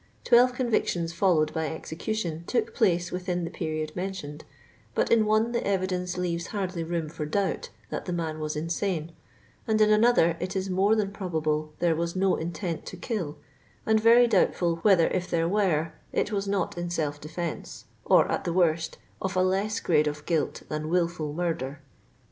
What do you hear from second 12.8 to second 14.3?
to kill, and very